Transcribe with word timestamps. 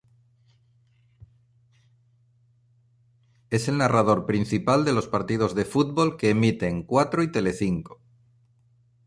Es 3.51 3.67
el 3.67 3.77
narrador 3.77 4.25
principal 4.25 4.83
de 4.83 4.93
los 4.93 5.07
partidos 5.07 5.53
de 5.53 5.63
fútbol 5.63 6.17
que 6.17 6.31
emiten 6.31 6.81
Cuatro 6.81 7.21
y 7.21 7.31
Telecinco. 7.31 8.01